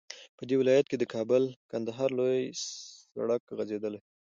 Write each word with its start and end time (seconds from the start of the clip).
په 0.37 0.43
دې 0.49 0.55
ولايت 0.61 0.85
كې 0.91 0.97
د 0.99 1.03
كابل- 1.13 1.53
كندهار 1.71 2.09
لوى 2.17 2.41
سړك 3.13 3.43
غځېدلى 3.57 3.99